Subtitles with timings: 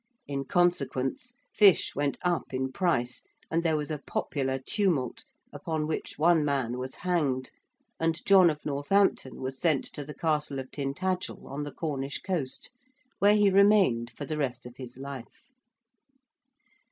[0.25, 6.17] In consequence, fish went up in price and there was a popular tumult, upon which
[6.17, 7.51] one man was hanged
[7.99, 12.71] and John of Northampton was sent to the Castle of Tintagel on the Cornish Coast,
[13.19, 15.43] where he remained for the rest of his life.